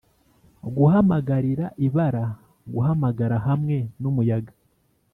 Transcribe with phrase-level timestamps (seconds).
[0.75, 2.25] guhamagarira ibara
[2.73, 4.53] guhamagara hamwe numuyaga